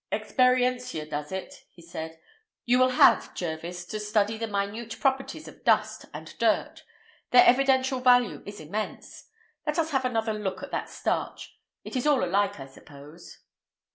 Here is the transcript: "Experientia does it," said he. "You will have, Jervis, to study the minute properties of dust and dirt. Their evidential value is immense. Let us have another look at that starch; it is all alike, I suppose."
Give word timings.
"Experientia 0.11 1.05
does 1.07 1.31
it," 1.31 1.63
said 1.79 2.13
he. 2.65 2.71
"You 2.71 2.79
will 2.79 2.89
have, 2.89 3.35
Jervis, 3.35 3.85
to 3.85 3.99
study 3.99 4.35
the 4.35 4.47
minute 4.47 4.99
properties 4.99 5.47
of 5.47 5.63
dust 5.63 6.05
and 6.11 6.35
dirt. 6.39 6.83
Their 7.29 7.45
evidential 7.45 7.99
value 7.99 8.41
is 8.47 8.59
immense. 8.59 9.29
Let 9.67 9.77
us 9.77 9.91
have 9.91 10.03
another 10.05 10.33
look 10.33 10.63
at 10.63 10.71
that 10.71 10.89
starch; 10.89 11.55
it 11.83 11.95
is 11.95 12.07
all 12.07 12.23
alike, 12.23 12.59
I 12.59 12.65
suppose." 12.65 13.41